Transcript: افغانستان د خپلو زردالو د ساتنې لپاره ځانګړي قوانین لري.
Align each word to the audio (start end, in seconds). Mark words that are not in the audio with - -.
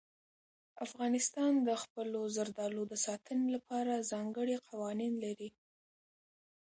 افغانستان 0.85 1.53
د 1.67 1.69
خپلو 1.83 2.19
زردالو 2.35 2.81
د 2.91 2.93
ساتنې 3.05 3.47
لپاره 3.55 4.05
ځانګړي 4.11 4.55
قوانین 4.69 5.13
لري. 5.25 5.49